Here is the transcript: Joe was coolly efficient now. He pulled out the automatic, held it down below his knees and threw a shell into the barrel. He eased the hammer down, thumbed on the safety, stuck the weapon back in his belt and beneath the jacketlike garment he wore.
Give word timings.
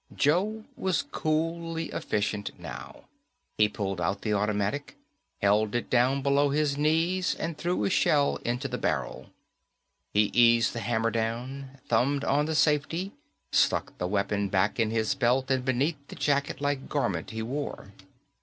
Joe 0.15 0.63
was 0.75 1.03
coolly 1.03 1.89
efficient 1.91 2.59
now. 2.59 3.01
He 3.59 3.69
pulled 3.69 4.01
out 4.01 4.23
the 4.23 4.33
automatic, 4.33 4.97
held 5.43 5.75
it 5.75 5.91
down 5.91 6.23
below 6.23 6.49
his 6.49 6.75
knees 6.75 7.35
and 7.35 7.55
threw 7.55 7.83
a 7.85 7.89
shell 7.91 8.37
into 8.37 8.67
the 8.67 8.79
barrel. 8.79 9.29
He 10.11 10.31
eased 10.33 10.73
the 10.73 10.79
hammer 10.79 11.11
down, 11.11 11.77
thumbed 11.87 12.23
on 12.23 12.47
the 12.47 12.55
safety, 12.55 13.11
stuck 13.51 13.95
the 13.99 14.07
weapon 14.07 14.49
back 14.49 14.79
in 14.79 14.89
his 14.89 15.13
belt 15.13 15.51
and 15.51 15.63
beneath 15.63 16.07
the 16.07 16.15
jacketlike 16.15 16.89
garment 16.89 17.29
he 17.29 17.43
wore. 17.43 17.91